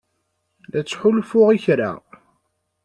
La 0.71 0.81
ttḥulfuɣ 0.83 1.47
i 1.55 1.59
kra. 1.63 1.91